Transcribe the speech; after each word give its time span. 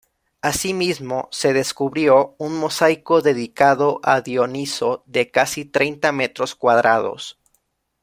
Asimismo 0.41 1.29
se 1.31 1.53
descubrió 1.53 2.33
un 2.39 2.57
mosaico 2.59 3.21
dedicado 3.21 3.99
a 4.01 4.21
Dioniso 4.21 5.03
de 5.05 5.29
casi 5.29 5.63
treinta 5.63 6.11
metros 6.11 6.55
cuadrados. 6.55 7.37